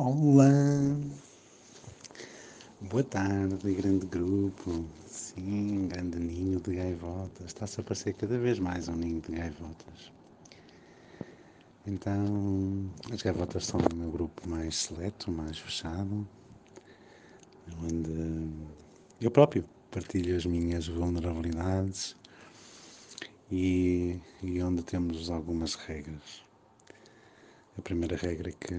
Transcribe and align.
Olá! 0.00 0.48
Boa 2.82 3.02
tarde, 3.02 3.74
grande 3.74 4.06
grupo. 4.06 4.84
Sim, 5.08 5.88
grande 5.88 6.20
ninho 6.20 6.60
de 6.60 6.76
gaivotas. 6.76 7.46
Está-se 7.46 7.80
a 7.80 7.82
aparecer 7.82 8.14
cada 8.14 8.38
vez 8.38 8.60
mais 8.60 8.86
um 8.86 8.94
ninho 8.94 9.20
de 9.20 9.32
gaivotas. 9.32 10.12
Então, 11.84 12.88
as 13.12 13.20
gaivotas 13.22 13.66
são 13.66 13.80
o 13.80 13.96
meu 13.96 14.08
grupo 14.12 14.48
mais 14.48 14.76
seleto, 14.76 15.32
mais 15.32 15.58
fechado, 15.58 16.24
onde 17.82 18.52
eu 19.20 19.32
próprio 19.32 19.64
partilho 19.90 20.36
as 20.36 20.46
minhas 20.46 20.86
vulnerabilidades 20.86 22.14
e, 23.50 24.20
e 24.44 24.62
onde 24.62 24.84
temos 24.84 25.28
algumas 25.28 25.74
regras. 25.74 26.47
A 27.78 27.82
primeira 27.82 28.16
regra 28.16 28.50
é 28.50 28.52
que 28.52 28.74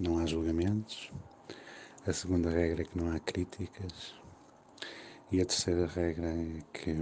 não 0.00 0.18
há 0.18 0.26
julgamentos, 0.26 1.12
a 2.04 2.12
segunda 2.12 2.50
regra 2.50 2.82
é 2.82 2.84
que 2.84 2.98
não 2.98 3.14
há 3.14 3.20
críticas. 3.20 4.16
E 5.30 5.40
a 5.40 5.46
terceira 5.46 5.86
regra 5.86 6.26
é 6.28 6.60
que 6.72 6.92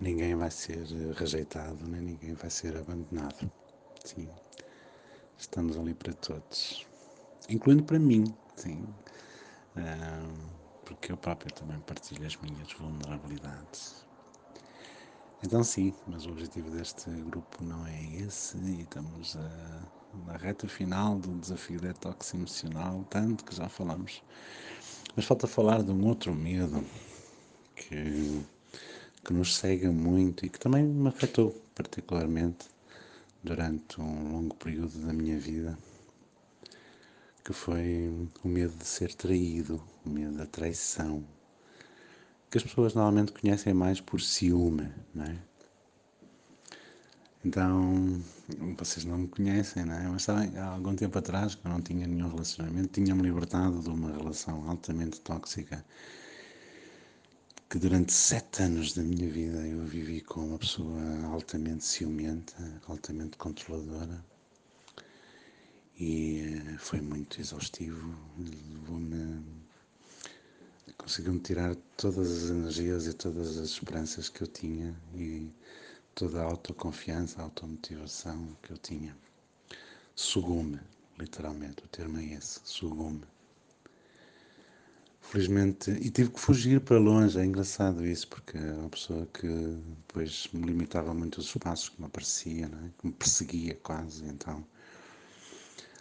ninguém 0.00 0.34
vai 0.34 0.50
ser 0.50 0.86
rejeitado, 1.14 1.86
nem 1.86 2.00
ninguém 2.00 2.32
vai 2.32 2.48
ser 2.48 2.74
abandonado. 2.74 3.52
Sim, 4.02 4.30
estamos 5.36 5.76
ali 5.76 5.92
para 5.94 6.14
todos, 6.14 6.86
incluindo 7.50 7.84
para 7.84 7.98
mim, 7.98 8.24
sim, 8.56 8.88
porque 10.86 11.12
eu 11.12 11.18
próprio 11.18 11.52
também 11.52 11.78
partilho 11.80 12.26
as 12.26 12.36
minhas 12.36 12.72
vulnerabilidades. 12.72 14.06
Então 15.42 15.62
sim, 15.62 15.94
mas 16.06 16.26
o 16.26 16.30
objetivo 16.30 16.70
deste 16.70 17.10
grupo 17.10 17.62
não 17.62 17.86
é 17.86 18.04
esse 18.16 18.56
e 18.58 18.82
estamos 18.82 19.36
a, 19.36 19.82
na 20.26 20.36
reta 20.36 20.66
final 20.68 21.18
do 21.18 21.38
desafio 21.38 21.80
detox 21.80 22.34
emocional, 22.34 23.04
tanto 23.10 23.44
que 23.44 23.54
já 23.54 23.68
falamos. 23.68 24.22
Mas 25.14 25.24
falta 25.24 25.46
falar 25.46 25.82
de 25.82 25.90
um 25.90 26.06
outro 26.06 26.34
medo 26.34 26.84
que, 27.74 28.42
que 29.24 29.32
nos 29.32 29.56
cega 29.56 29.92
muito 29.92 30.46
e 30.46 30.48
que 30.48 30.58
também 30.58 30.84
me 30.84 31.08
afetou 31.08 31.52
particularmente 31.74 32.66
durante 33.42 34.00
um 34.00 34.32
longo 34.32 34.54
período 34.56 34.98
da 35.06 35.12
minha 35.12 35.38
vida, 35.38 35.78
que 37.44 37.52
foi 37.52 38.10
o 38.42 38.48
medo 38.48 38.74
de 38.76 38.84
ser 38.86 39.14
traído, 39.14 39.82
o 40.04 40.10
medo 40.10 40.36
da 40.36 40.46
traição, 40.46 41.24
que 42.50 42.58
as 42.58 42.64
pessoas 42.64 42.94
normalmente 42.94 43.32
conhecem 43.32 43.74
mais 43.74 44.00
por 44.00 44.20
ciúme, 44.20 44.90
não 45.14 45.24
é? 45.24 45.36
Então, 47.44 48.20
vocês 48.76 49.04
não 49.04 49.18
me 49.18 49.28
conhecem, 49.28 49.84
não 49.84 49.94
é? 49.94 50.08
Mas 50.08 50.24
sabem, 50.24 50.56
há 50.58 50.66
algum 50.66 50.96
tempo 50.96 51.16
atrás, 51.18 51.54
que 51.54 51.64
eu 51.64 51.70
não 51.70 51.80
tinha 51.80 52.06
nenhum 52.06 52.28
relacionamento, 52.28 52.88
tinha-me 52.88 53.22
libertado 53.22 53.80
de 53.80 53.88
uma 53.88 54.10
relação 54.10 54.68
altamente 54.68 55.20
tóxica, 55.20 55.84
que 57.70 57.78
durante 57.78 58.12
sete 58.12 58.62
anos 58.62 58.94
da 58.94 59.02
minha 59.02 59.30
vida 59.30 59.58
eu 59.66 59.84
vivi 59.84 60.20
com 60.20 60.40
uma 60.40 60.58
pessoa 60.58 61.00
altamente 61.26 61.84
ciumenta, 61.84 62.80
altamente 62.88 63.36
controladora, 63.36 64.24
e 65.98 66.62
eh, 66.66 66.78
foi 66.78 67.00
muito 67.00 67.40
exaustivo, 67.40 68.14
levou-me 68.38 69.42
conseguiu-me 70.94 71.40
tirar 71.40 71.74
todas 71.96 72.44
as 72.44 72.50
energias 72.50 73.06
e 73.06 73.12
todas 73.12 73.58
as 73.58 73.70
esperanças 73.70 74.28
que 74.28 74.42
eu 74.42 74.46
tinha 74.46 74.94
e 75.14 75.50
toda 76.14 76.40
a 76.40 76.44
autoconfiança, 76.44 77.40
a 77.40 77.44
automotivação 77.44 78.56
que 78.62 78.72
eu 78.72 78.78
tinha. 78.78 79.16
Sugou-me, 80.14 80.80
literalmente, 81.18 81.84
o 81.84 81.88
termo 81.88 82.18
é 82.18 82.24
esse, 82.34 82.60
sugou-me. 82.64 83.22
Felizmente, 85.20 85.90
e 85.90 86.08
tive 86.08 86.30
que 86.30 86.40
fugir 86.40 86.80
para 86.80 86.98
longe, 86.98 87.38
é 87.38 87.44
engraçado 87.44 88.06
isso, 88.06 88.28
porque 88.28 88.56
é 88.56 88.72
uma 88.72 88.88
pessoa 88.88 89.26
que 89.26 89.46
depois 90.06 90.48
me 90.52 90.64
limitava 90.64 91.12
muito 91.12 91.38
os 91.38 91.46
espaços 91.46 91.88
que 91.88 92.00
me 92.00 92.06
aparecia, 92.06 92.66
é? 92.66 92.90
que 92.96 93.06
me 93.06 93.12
perseguia 93.12 93.74
quase, 93.82 94.24
então... 94.24 94.64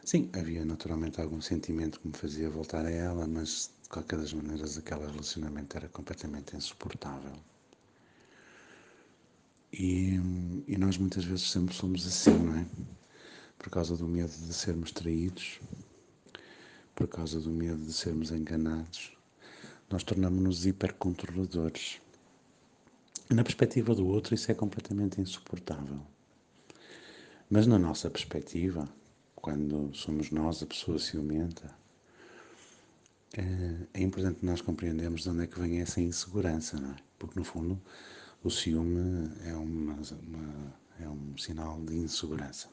Sim, 0.05 0.29
havia 0.33 0.63
naturalmente 0.63 1.19
algum 1.19 1.41
sentimento 1.41 1.99
que 1.99 2.07
me 2.07 2.15
fazia 2.15 2.47
voltar 2.47 2.85
a 2.85 2.91
ela, 2.91 3.25
mas 3.25 3.71
de 3.85 3.89
qualquer 3.89 4.17
das 4.17 4.33
maneiras, 4.33 4.79
aquele 4.79 5.05
relacionamento 5.05 5.77
era 5.77 5.87
completamente 5.87 6.55
insuportável. 6.55 7.33
E, 9.71 10.15
e 10.67 10.75
nós 10.75 10.97
muitas 10.97 11.23
vezes 11.23 11.51
sempre 11.51 11.75
somos 11.75 12.07
assim, 12.07 12.35
não 12.35 12.57
é? 12.57 12.65
Por 13.59 13.69
causa 13.69 13.95
do 13.95 14.07
medo 14.07 14.31
de 14.31 14.53
sermos 14.53 14.91
traídos, 14.91 15.59
por 16.95 17.07
causa 17.07 17.39
do 17.39 17.51
medo 17.51 17.85
de 17.85 17.93
sermos 17.93 18.31
enganados, 18.31 19.15
nós 19.87 20.03
tornamos-nos 20.03 20.65
hipercontroladores. 20.65 22.01
Na 23.29 23.43
perspectiva 23.43 23.93
do 23.93 24.07
outro, 24.07 24.33
isso 24.33 24.51
é 24.51 24.55
completamente 24.55 25.21
insuportável. 25.21 26.01
Mas 27.47 27.67
na 27.67 27.77
nossa 27.77 28.09
perspectiva, 28.09 28.89
quando 29.35 29.93
somos 29.93 30.31
nós 30.31 30.63
a 30.63 30.65
pessoa 30.65 30.97
ciumenta, 30.97 31.84
é, 33.41 33.87
é 33.93 34.01
importante 34.01 34.45
nós 34.45 34.61
compreendermos 34.61 35.23
de 35.23 35.29
onde 35.29 35.43
é 35.43 35.47
que 35.47 35.59
vem 35.59 35.79
essa 35.79 36.01
insegurança, 36.01 36.79
não 36.79 36.91
é? 36.91 36.95
Porque, 37.17 37.37
no 37.39 37.45
fundo, 37.45 37.81
o 38.43 38.49
ciúme 38.49 39.29
é, 39.45 39.53
uma, 39.53 39.93
uma, 39.93 40.73
é 40.99 41.09
um 41.09 41.37
sinal 41.37 41.81
de 41.81 41.95
insegurança. 41.95 42.69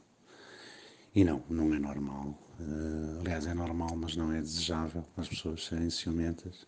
E 1.15 1.25
não, 1.25 1.43
não 1.49 1.75
é 1.75 1.78
normal. 1.78 2.39
Uh, 2.61 3.21
aliás, 3.21 3.47
é 3.47 3.55
normal, 3.55 3.97
mas 3.97 4.17
não 4.17 4.33
é 4.33 4.41
desejável 4.41 5.05
as 5.17 5.28
pessoas 5.28 5.67
serem 5.67 5.91
ciumentas, 5.91 6.67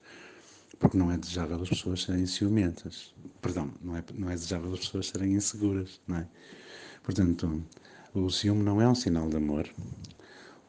porque 0.78 0.98
não 0.98 1.10
é 1.10 1.16
desejável 1.16 1.60
as 1.62 1.68
pessoas 1.68 2.02
serem 2.02 2.26
ciumentas. 2.26 3.14
Perdão, 3.40 3.72
não 3.80 3.96
é, 3.96 4.04
não 4.14 4.30
é 4.30 4.34
desejável 4.34 4.72
as 4.72 4.80
pessoas 4.80 5.08
serem 5.08 5.34
inseguras, 5.34 6.00
não 6.06 6.16
é? 6.16 6.28
Portanto, 7.02 7.64
o 8.12 8.30
ciúme 8.30 8.62
não 8.62 8.80
é 8.80 8.88
um 8.88 8.94
sinal 8.94 9.28
de 9.28 9.36
amor, 9.36 9.68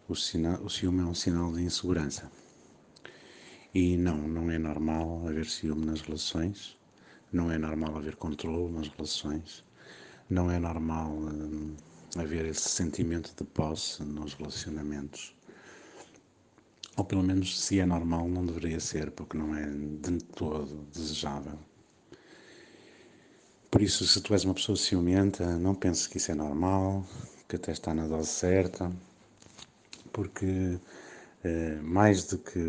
o, 0.07 0.15
sina, 0.15 0.59
o 0.61 0.69
ciúme 0.69 1.01
é 1.01 1.05
um 1.05 1.13
sinal 1.13 1.51
de 1.51 1.61
insegurança. 1.61 2.31
E 3.75 3.97
não, 3.97 4.17
não 4.17 4.49
é 4.49 4.57
normal 4.57 5.27
haver 5.27 5.45
ciúme 5.45 5.85
nas 5.85 5.99
relações, 5.99 6.77
não 7.33 7.51
é 7.51 7.57
normal 7.57 7.97
haver 7.97 8.15
controle 8.15 8.71
nas 8.71 8.87
relações, 8.87 9.65
não 10.29 10.49
é 10.49 10.57
normal 10.57 11.11
hum, 11.11 11.75
haver 12.15 12.45
esse 12.45 12.69
sentimento 12.69 13.33
de 13.35 13.43
posse 13.43 14.01
nos 14.01 14.33
relacionamentos. 14.35 15.35
Ou 16.95 17.03
pelo 17.03 17.21
menos, 17.21 17.59
se 17.59 17.77
é 17.81 17.85
normal, 17.85 18.29
não 18.29 18.45
deveria 18.45 18.79
ser, 18.79 19.11
porque 19.11 19.37
não 19.37 19.53
é 19.53 19.65
de 19.69 20.23
todo 20.23 20.87
desejável. 20.93 21.59
Por 23.69 23.81
isso, 23.81 24.07
se 24.07 24.21
tu 24.21 24.31
és 24.31 24.45
uma 24.45 24.53
pessoa 24.53 24.77
ciumenta, 24.77 25.57
não 25.57 25.75
penses 25.75 26.07
que 26.07 26.15
isso 26.15 26.31
é 26.31 26.35
normal, 26.35 27.05
que 27.49 27.57
até 27.57 27.73
está 27.73 27.93
na 27.93 28.07
dose 28.07 28.29
certa, 28.29 28.89
porque 30.13 30.79
eh, 31.45 31.79
mais 31.83 32.25
do 32.25 32.39
que 32.39 32.59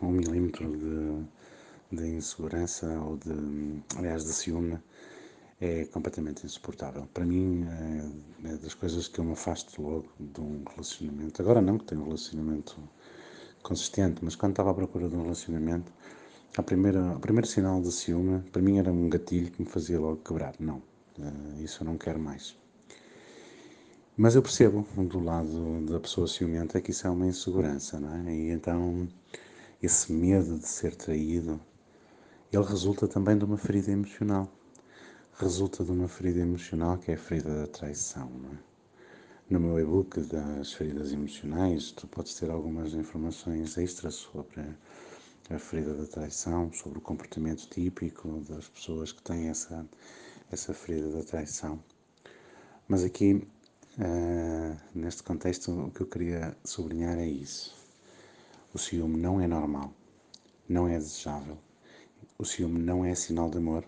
um 0.00 0.10
milímetro 0.12 0.70
de, 0.76 1.96
de 1.96 2.06
insegurança 2.10 2.86
ou 3.00 3.16
de, 3.16 3.82
aliás, 3.96 4.24
de 4.24 4.32
ciúme, 4.32 4.78
é 5.60 5.84
completamente 5.86 6.46
insuportável. 6.46 7.08
Para 7.12 7.24
mim, 7.24 7.66
é, 8.44 8.50
é, 8.50 8.56
das 8.58 8.74
coisas 8.74 9.08
que 9.08 9.18
eu 9.18 9.24
me 9.24 9.32
afasto 9.32 9.82
logo 9.82 10.06
de 10.18 10.40
um 10.40 10.62
relacionamento. 10.70 11.42
Agora 11.42 11.60
não, 11.60 11.76
que 11.76 11.86
tenho 11.86 12.02
um 12.02 12.04
relacionamento 12.04 12.76
consistente, 13.64 14.24
mas 14.24 14.36
quando 14.36 14.52
estava 14.52 14.70
à 14.70 14.74
procura 14.74 15.08
de 15.08 15.16
um 15.16 15.22
relacionamento, 15.22 15.92
a 16.56 16.62
primeira, 16.62 17.16
o 17.16 17.20
primeiro 17.20 17.48
sinal 17.48 17.82
de 17.82 17.90
ciúme, 17.90 18.42
para 18.52 18.62
mim 18.62 18.78
era 18.78 18.92
um 18.92 19.08
gatilho 19.08 19.50
que 19.50 19.60
me 19.60 19.68
fazia 19.68 19.98
logo 19.98 20.18
quebrar. 20.18 20.54
Não, 20.60 20.80
eh, 21.18 21.62
isso 21.64 21.82
eu 21.82 21.86
não 21.86 21.98
quero 21.98 22.20
mais. 22.20 22.56
Mas 24.22 24.34
eu 24.34 24.42
percebo, 24.42 24.86
do 24.98 25.18
lado 25.18 25.80
da 25.86 25.98
pessoa 25.98 26.28
ciumenta, 26.28 26.78
que 26.78 26.90
isso 26.90 27.06
é 27.06 27.10
uma 27.10 27.26
insegurança, 27.26 27.98
não 27.98 28.28
é? 28.28 28.34
E 28.34 28.50
então, 28.50 29.08
esse 29.82 30.12
medo 30.12 30.58
de 30.58 30.68
ser 30.68 30.94
traído, 30.94 31.58
ele 32.52 32.62
resulta 32.62 33.08
também 33.08 33.38
de 33.38 33.46
uma 33.46 33.56
ferida 33.56 33.90
emocional. 33.90 34.46
Resulta 35.38 35.82
de 35.82 35.90
uma 35.90 36.06
ferida 36.06 36.40
emocional 36.40 36.98
que 36.98 37.10
é 37.10 37.14
a 37.14 37.16
ferida 37.16 37.62
da 37.62 37.66
traição, 37.66 38.28
não 38.28 38.50
é? 38.50 38.58
No 39.48 39.58
meu 39.58 39.80
e-book 39.80 40.20
das 40.20 40.74
feridas 40.74 41.14
emocionais, 41.14 41.90
tu 41.90 42.06
podes 42.06 42.34
ter 42.34 42.50
algumas 42.50 42.92
informações 42.92 43.78
extras 43.78 44.16
sobre 44.16 44.60
a 45.48 45.58
ferida 45.58 45.94
da 45.94 46.06
traição, 46.06 46.70
sobre 46.74 46.98
o 46.98 47.00
comportamento 47.00 47.66
típico 47.70 48.44
das 48.46 48.68
pessoas 48.68 49.12
que 49.12 49.22
têm 49.22 49.48
essa, 49.48 49.88
essa 50.52 50.74
ferida 50.74 51.08
da 51.08 51.24
traição. 51.24 51.82
Mas 52.86 53.02
aqui 53.02 53.48
Uh, 53.98 54.76
neste 54.94 55.22
contexto, 55.22 55.72
o 55.72 55.90
que 55.90 56.00
eu 56.02 56.06
queria 56.06 56.56
sublinhar 56.64 57.18
é 57.18 57.26
isso. 57.26 57.74
O 58.72 58.78
ciúme 58.78 59.16
não 59.16 59.40
é 59.40 59.46
normal, 59.46 59.92
não 60.68 60.88
é 60.88 60.96
desejável. 60.96 61.58
O 62.38 62.44
ciúme 62.44 62.78
não 62.78 63.04
é 63.04 63.14
sinal 63.14 63.50
de 63.50 63.58
amor. 63.58 63.84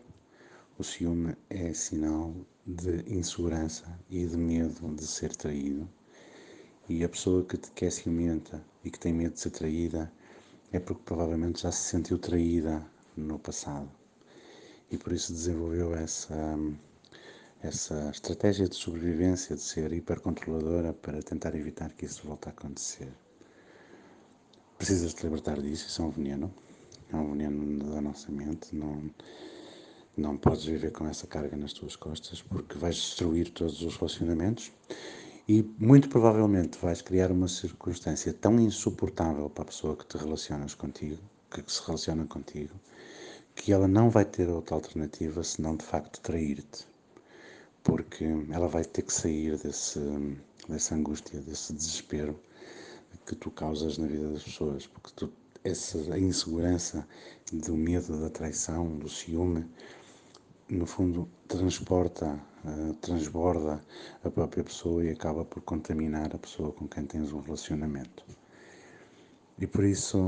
O 0.79 0.83
ciúme 0.83 1.37
é 1.49 1.73
sinal 1.73 2.35
de 2.67 3.05
insegurança 3.07 3.87
e 4.11 4.27
de 4.27 4.37
medo 4.37 4.95
de 4.95 5.07
ser 5.07 5.35
traído. 5.37 5.89
E 6.89 7.05
a 7.05 7.09
pessoa 7.09 7.45
que, 7.45 7.57
que 7.57 7.85
é 7.85 7.91
ciumenta 7.91 8.63
e 8.85 8.91
que 8.91 8.99
tem 8.99 9.13
medo 9.13 9.35
de 9.35 9.41
ser 9.41 9.51
traída 9.51 10.13
é 10.73 10.81
porque 10.81 11.03
provavelmente 11.05 11.63
já 11.63 11.71
se 11.71 11.89
sentiu 11.89 12.19
traída 12.19 12.85
no 13.17 13.39
passado 13.39 13.89
e 14.93 14.99
por 14.99 15.13
isso 15.13 15.33
desenvolveu 15.33 15.95
essa, 15.95 16.35
essa 17.63 18.11
estratégia 18.11 18.69
de 18.69 18.75
sobrevivência, 18.75 19.55
de 19.55 19.63
ser 19.63 19.93
hipercontroladora 19.93 20.93
para 20.93 21.23
tentar 21.23 21.55
evitar 21.55 21.93
que 21.93 22.05
isso 22.07 22.27
volte 22.27 22.49
a 22.49 22.51
acontecer. 22.51 23.09
Precisas 24.77 25.15
te 25.15 25.23
libertar 25.23 25.61
disso, 25.63 25.87
isso 25.87 26.03
é 26.03 26.05
um 26.05 26.11
veneno, 26.11 26.53
é 27.13 27.17
um 27.17 27.31
veneno 27.31 27.89
da 27.89 28.01
nossa 28.01 28.33
mente, 28.33 28.75
não, 28.75 29.09
não 30.17 30.37
podes 30.37 30.65
viver 30.65 30.91
com 30.91 31.07
essa 31.07 31.25
carga 31.29 31.57
nas 31.57 31.73
tuas 31.73 31.95
costas 31.95 32.43
porque 32.43 32.77
vais 32.77 32.97
destruir 32.97 33.51
todos 33.51 33.81
os 33.81 33.97
relacionamentos 33.97 34.73
e 35.49 35.63
muito 35.79 36.09
provavelmente 36.09 36.79
vais 36.79 37.01
criar 37.01 37.31
uma 37.31 37.47
circunstância 37.47 38.33
tão 38.33 38.59
insuportável 38.59 39.49
para 39.49 39.63
a 39.63 39.67
pessoa 39.67 39.97
que 39.97 40.07
te 40.07 40.17
relacionas 40.17 40.75
contigo, 40.75 41.23
que 41.49 41.63
se 41.73 41.81
relaciona 41.87 42.27
contigo, 42.27 42.75
que 43.55 43.73
ela 43.73 43.87
não 43.87 44.11
vai 44.11 44.25
ter 44.25 44.49
outra 44.49 44.75
alternativa 44.75 45.45
senão 45.45 45.77
de 45.77 45.85
facto 45.85 46.21
trair-te. 46.21 46.92
Porque 47.83 48.25
ela 48.51 48.69
vai 48.69 48.85
ter 48.85 49.03
que 49.03 49.13
sair 49.13 49.57
desse, 49.59 50.01
dessa 50.69 50.95
angústia, 50.95 51.41
desse 51.41 51.73
desespero 51.73 52.39
que 53.27 53.35
tu 53.35 53.51
causas 53.51 53.99
na 53.99 54.07
vida 54.07 54.29
das 54.31 54.45
pessoas. 54.45 54.87
Porque 54.87 55.11
tu, 55.15 55.33
essa 55.65 55.99
insegurança 56.19 57.07
do 57.53 57.77
medo 57.77 58.21
da 58.21 58.31
traição, 58.31 58.99
do 58.99 59.09
ciúme, 59.09 59.67
no 60.69 60.87
fundo 60.87 61.29
transporta, 61.47 62.41
uh, 62.65 62.95
transborda 62.95 63.81
a 64.25 64.31
própria 64.31 64.65
pessoa 64.65 65.05
e 65.05 65.11
acaba 65.11 65.45
por 65.45 65.63
contaminar 65.63 66.35
a 66.35 66.39
pessoa 66.39 66.73
com 66.73 66.89
quem 66.89 67.05
tens 67.05 67.33
um 67.33 67.41
relacionamento. 67.41 68.25
E 69.59 69.67
por 69.67 69.85
isso, 69.85 70.19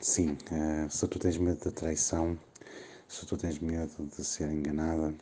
sim, 0.00 0.32
uh, 0.32 0.90
se 0.90 1.08
tu 1.08 1.18
tens 1.18 1.38
medo 1.38 1.64
da 1.64 1.70
traição, 1.70 2.38
se 3.08 3.24
tu 3.26 3.36
tens 3.36 3.58
medo 3.58 4.06
de 4.06 4.24
ser 4.24 4.50
enganada, 4.50 5.14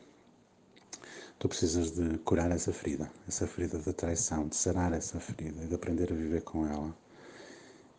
tu 1.39 1.47
precisas 1.47 1.91
de 1.91 2.17
curar 2.19 2.51
essa 2.51 2.71
ferida, 2.71 3.11
essa 3.27 3.45
ferida 3.47 3.77
da 3.79 3.93
traição, 3.93 4.47
de 4.47 4.55
sarar 4.55 4.93
essa 4.93 5.19
ferida 5.19 5.65
de 5.65 5.75
aprender 5.75 6.11
a 6.11 6.15
viver 6.15 6.41
com 6.41 6.65
ela. 6.67 6.95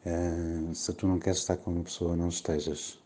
Uh, 0.06 0.74
se 0.74 0.92
tu 0.92 1.06
não 1.06 1.18
queres 1.18 1.38
estar 1.38 1.56
com 1.56 1.72
uma 1.72 1.84
pessoa, 1.84 2.16
não 2.16 2.28
estejas. 2.28 2.98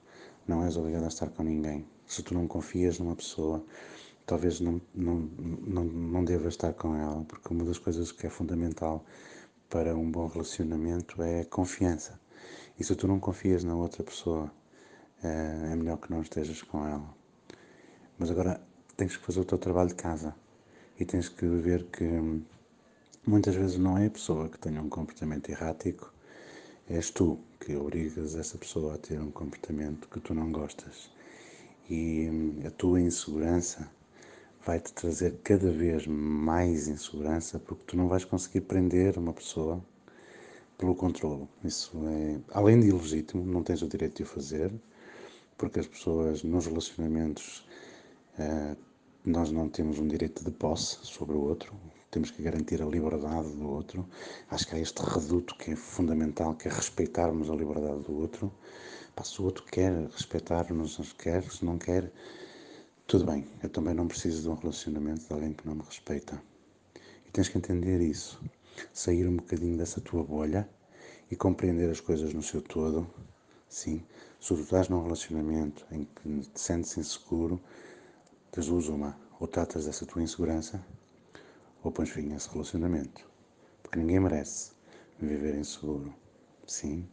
Não 0.47 0.65
és 0.65 0.77
obrigado 0.77 1.05
a 1.05 1.09
estar 1.09 1.29
com 1.29 1.43
ninguém. 1.43 1.87
Se 2.07 2.23
tu 2.23 2.35
não 2.35 2.47
confias 2.47 2.99
numa 2.99 3.15
pessoa, 3.15 3.65
talvez 4.27 4.61
não, 4.61 4.81
não, 4.95 5.29
não, 5.67 5.85
não 5.85 6.25
devas 6.25 6.55
estar 6.55 6.73
com 6.73 6.95
ela, 6.95 7.25
porque 7.25 7.53
uma 7.53 7.65
das 7.65 7.79
coisas 7.79 8.11
que 8.13 8.27
é 8.27 8.31
fundamental 8.31 9.05
para 9.69 9.95
um 9.95 10.11
bom 10.11 10.27
relacionamento 10.27 11.23
é 11.23 11.45
confiança. 11.45 12.19
E 12.79 12.85
se 12.85 12.95
tu 12.95 13.07
não 13.07 13.21
confias 13.21 13.65
na 13.65 13.75
outra 13.75 14.03
pessoa, 14.05 14.51
é, 15.23 15.73
é 15.73 15.77
melhor 15.77 15.99
que 15.99 16.11
não 16.11 16.23
estejas 16.23 16.63
com 16.63 16.87
ela. 16.87 17.15
Mas 18.19 18.31
agora 18.31 18.61
tens 18.99 19.17
que 19.17 19.25
fazer 19.25 19.41
o 19.41 19.45
teu 19.45 19.56
trabalho 19.59 19.91
de 19.91 19.95
casa 19.95 20.35
e 20.99 21.05
tens 21.05 21.29
que 21.29 21.47
ver 21.47 21.85
que 21.85 22.05
muitas 23.25 23.55
vezes 23.55 23.79
não 23.79 23.97
é 23.97 24.06
a 24.06 24.11
pessoa 24.11 24.49
que 24.49 24.59
tenha 24.59 24.83
um 24.83 24.89
comportamento 24.89 25.49
errático, 25.50 26.12
és 26.91 27.09
tu 27.09 27.39
que 27.61 27.77
obrigas 27.77 28.35
essa 28.35 28.59
pessoa 28.59 28.97
a 28.97 28.99
ter 28.99 29.21
um 29.21 29.31
comportamento 29.31 30.09
que 30.09 30.19
tu 30.19 30.35
não 30.35 30.50
gostas. 30.50 31.11
E 31.89 32.29
hum, 32.29 32.61
a 32.67 32.71
tua 32.73 33.00
insegurança 33.00 33.89
vai-te 34.67 34.93
trazer 34.93 35.39
cada 35.45 35.71
vez 35.71 36.05
mais 36.09 36.89
insegurança 36.89 37.61
porque 37.61 37.85
tu 37.87 37.97
não 37.97 38.09
vais 38.09 38.25
conseguir 38.25 38.62
prender 38.62 39.17
uma 39.17 39.33
pessoa 39.33 39.81
pelo 40.77 40.97
controle. 40.97 41.47
Isso 41.62 41.97
é, 42.09 42.41
além 42.53 42.81
de 42.81 42.89
ilegítimo, 42.89 43.47
não 43.47 43.62
tens 43.62 43.81
o 43.81 43.89
direito 43.89 44.17
de 44.17 44.23
o 44.25 44.27
fazer, 44.27 44.73
porque 45.56 45.79
as 45.79 45.87
pessoas 45.87 46.43
nos 46.43 46.67
relacionamentos 46.67 47.65
uh, 48.41 48.88
nós 49.31 49.51
não 49.51 49.69
temos 49.69 49.99
um 49.99 50.07
direito 50.07 50.45
de 50.45 50.51
posse 50.51 50.99
sobre 51.03 51.37
o 51.37 51.41
outro, 51.41 51.75
temos 52.11 52.31
que 52.31 52.43
garantir 52.43 52.81
a 52.83 52.87
liberdade 52.87 53.53
do 53.53 53.69
outro. 53.69 54.09
Acho 54.51 54.67
que 54.67 54.75
há 54.75 54.79
este 54.79 55.03
reduto 55.03 55.55
que 55.57 55.73
é 55.73 55.77
fundamental, 55.77 56.55
que 56.55 56.67
é 56.67 56.71
respeitarmos 56.71 57.51
a 57.51 57.55
liberdade 57.55 58.01
do 58.03 58.17
outro. 58.19 58.53
Se 59.23 59.43
o 59.43 59.45
outro 59.45 59.65
quer 59.65 59.93
respeitar-nos, 60.11 61.13
quer, 61.13 61.43
se 61.43 61.65
não 61.65 61.77
quer, 61.77 62.11
tudo 63.07 63.27
bem. 63.27 63.47
Eu 63.63 63.69
também 63.69 63.93
não 63.93 64.07
preciso 64.07 64.43
de 64.43 64.49
um 64.49 64.55
relacionamento 64.55 65.27
de 65.27 65.33
alguém 65.33 65.53
que 65.53 65.67
não 65.67 65.75
me 65.75 65.83
respeita. 65.83 66.41
E 67.27 67.31
tens 67.31 67.49
que 67.49 67.59
entender 67.59 68.01
isso. 68.01 68.41
Sair 68.95 69.27
um 69.27 69.37
bocadinho 69.37 69.77
dessa 69.77 70.01
tua 70.01 70.23
bolha 70.23 70.69
e 71.31 71.37
compreender 71.37 71.91
as 71.91 72.01
coisas 72.01 72.33
no 72.33 72.43
seu 72.43 72.63
todo. 72.63 73.07
Sim, 73.69 74.03
se 74.41 74.55
tu 74.55 74.61
estás 74.63 74.89
num 74.89 75.03
relacionamento 75.03 75.85
em 75.91 76.05
que 76.05 76.49
te 76.51 76.61
sentes 76.61 76.97
inseguro, 76.97 77.61
duas 78.53 78.89
uma. 78.89 79.17
Ou 79.41 79.47
tratas 79.47 79.87
dessa 79.87 80.05
tua 80.05 80.23
insegurança, 80.23 80.85
ou 81.83 81.93
pões 81.93 82.11
fim 82.11 82.33
a 82.33 82.37
esse 82.37 82.49
relacionamento. 82.49 83.25
Porque 83.83 83.99
ninguém 83.99 84.19
merece 84.19 84.73
viver 85.21 85.55
inseguro. 85.55 86.12
Sim, 86.67 87.09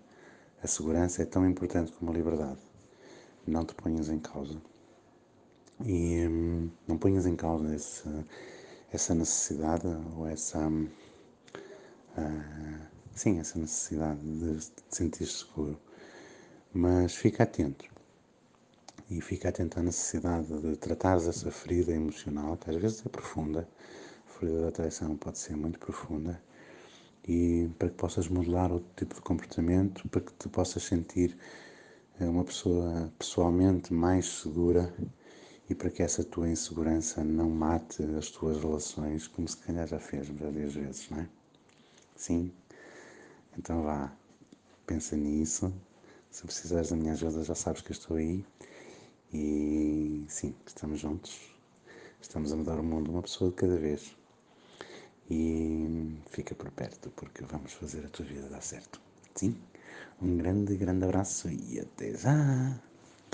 a 0.63 0.67
segurança 0.67 1.21
é 1.21 1.25
tão 1.25 1.47
importante 1.47 1.91
como 1.91 2.11
a 2.11 2.13
liberdade. 2.15 2.59
Não 3.45 3.63
te 3.63 3.75
ponhas 3.75 4.09
em 4.09 4.19
causa. 4.19 4.59
E 5.85 6.27
hum, 6.27 6.69
não 6.87 6.97
ponhas 6.97 7.25
em 7.25 7.35
causa 7.35 7.75
esse, 7.75 8.03
essa 8.91 9.13
necessidade 9.13 9.85
ou 10.15 10.27
essa. 10.27 10.59
Hum, 10.59 10.89
uh, 12.17 12.81
sim, 13.13 13.39
essa 13.39 13.59
necessidade 13.59 14.19
de 14.19 14.57
te 14.59 14.83
sentir 14.89 15.27
seguro. 15.27 15.79
Mas 16.73 17.15
fica 17.15 17.43
atento. 17.43 17.94
E 19.09 19.21
fica 19.21 19.49
atento 19.49 19.79
à 19.79 19.83
necessidade 19.83 20.47
de 20.61 20.75
tratares 20.77 21.27
essa 21.27 21.51
ferida 21.51 21.91
emocional, 21.91 22.57
que 22.57 22.69
às 22.69 22.75
vezes 22.77 23.05
é 23.05 23.09
profunda. 23.09 23.67
A 24.27 24.39
ferida 24.39 24.61
da 24.61 24.71
traição 24.71 25.15
pode 25.17 25.37
ser 25.37 25.55
muito 25.55 25.79
profunda 25.79 26.41
e 27.27 27.69
para 27.79 27.89
que 27.89 27.95
possas 27.95 28.27
modelar 28.27 28.71
outro 28.71 28.89
tipo 28.95 29.15
de 29.15 29.21
comportamento, 29.21 30.07
para 30.09 30.21
que 30.21 30.33
te 30.33 30.47
possas 30.49 30.83
sentir 30.83 31.35
eh, 32.19 32.25
uma 32.25 32.43
pessoa 32.43 33.11
pessoalmente 33.17 33.93
mais 33.93 34.25
segura 34.41 34.93
e 35.69 35.73
para 35.73 35.89
que 35.89 36.03
essa 36.03 36.23
tua 36.23 36.47
insegurança 36.49 37.23
não 37.23 37.49
mate 37.49 38.03
as 38.17 38.29
tuas 38.29 38.61
relações, 38.61 39.27
como 39.27 39.47
se 39.47 39.57
calhar 39.57 39.87
já 39.87 39.99
fez 39.99 40.29
várias 40.29 40.73
vezes, 40.73 41.09
não 41.09 41.19
é? 41.19 41.29
Sim? 42.15 42.51
Então 43.57 43.83
vá, 43.83 44.13
pensa 44.85 45.15
nisso. 45.15 45.73
Se 46.29 46.43
precisares 46.43 46.89
da 46.89 46.95
minha 46.95 47.13
ajuda, 47.13 47.43
já 47.43 47.55
sabes 47.55 47.81
que 47.81 47.91
eu 47.91 47.93
estou 47.93 48.17
aí. 48.17 48.45
E 49.37 50.23
sim, 50.29 50.55
estamos 50.65 50.97
juntos. 51.01 51.33
Estamos 52.21 52.53
a 52.53 52.55
mudar 52.55 52.79
o 52.79 52.83
mundo 52.83 53.11
uma 53.11 53.21
pessoa 53.21 53.49
de 53.49 53.57
cada 53.57 53.77
vez. 53.77 54.15
E 55.29 56.17
fica 56.29 56.55
por 56.55 56.71
perto, 56.71 57.09
porque 57.17 57.43
vamos 57.43 57.73
fazer 57.73 58.05
a 58.05 58.09
tua 58.09 58.25
vida 58.25 58.47
dar 58.47 58.61
certo. 58.61 59.01
Sim? 59.35 59.53
Um 60.21 60.37
grande, 60.37 60.77
grande 60.77 61.03
abraço 61.03 61.49
e 61.49 61.81
até 61.81 62.17
já! 62.17 62.79